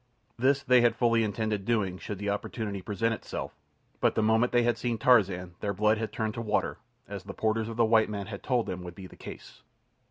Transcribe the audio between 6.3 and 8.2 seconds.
to water, as the porters of the white